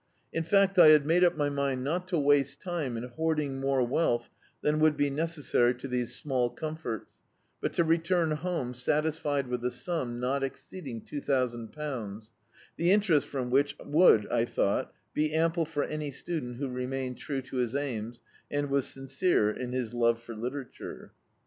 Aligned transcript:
In 0.33 0.43
fact 0.43 0.79
I 0.79 0.97
made 0.97 1.23
up 1.23 1.37
my 1.37 1.47
mind 1.49 1.83
not 1.83 2.07
to 2.07 2.17
waste 2.17 2.59
time 2.59 2.97
in 2.97 3.03
hoarding 3.03 3.59
more 3.59 3.83
wealth 3.85 4.31
than 4.63 4.79
would 4.79 4.97
be 4.97 5.11
necessary 5.11 5.75
to 5.75 5.87
these 5.87 6.15
small 6.15 6.49
comforts, 6.49 7.19
but 7.61 7.73
to 7.73 7.83
return 7.83 8.31
home 8.31 8.73
satisfied 8.73 9.45
with 9.45 9.63
a 9.63 9.69
sum 9.69 10.19
not 10.19 10.43
exceeding 10.43 11.01
two 11.01 11.21
thousand 11.21 11.71
pounds, 11.71 12.31
the 12.77 12.91
interest 12.91 13.27
frcxn 13.27 13.51
which 13.51 13.75
would, 13.85 14.27
I 14.31 14.45
thought, 14.45 14.91
be 15.13 15.35
ample 15.35 15.65
for 15.65 15.83
any 15.83 16.09
student 16.09 16.55
who 16.57 16.69
remained 16.69 17.19
true 17.19 17.43
to 17.43 17.57
his 17.57 17.75
aims, 17.75 18.23
and 18.49 18.71
was 18.71 18.87
sincere 18.87 19.51
in 19.51 19.71
his 19.71 19.93
love 19.93 20.19
for 20.19 20.33
literature. 20.35 21.11